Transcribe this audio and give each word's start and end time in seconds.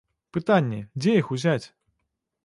Пытанне, 0.37 0.79
дзе 1.03 1.11
іх 1.19 1.29
узяць? 1.37 1.63